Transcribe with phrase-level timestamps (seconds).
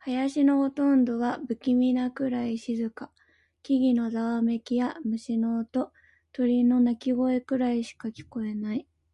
[0.00, 3.10] 林のほとんどは不気味なくらい静か。
[3.62, 5.94] 木々のざわめきや、虫の音、
[6.30, 8.86] 鳥の鳴き声くらいしか聞こえない。